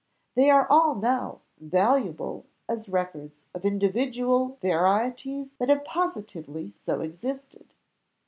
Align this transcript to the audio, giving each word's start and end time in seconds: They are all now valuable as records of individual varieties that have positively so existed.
They 0.33 0.49
are 0.49 0.65
all 0.67 0.95
now 0.95 1.41
valuable 1.59 2.47
as 2.67 2.89
records 2.89 3.45
of 3.53 3.63
individual 3.63 4.57
varieties 4.59 5.51
that 5.59 5.69
have 5.69 5.85
positively 5.85 6.71
so 6.71 7.01
existed. 7.01 7.71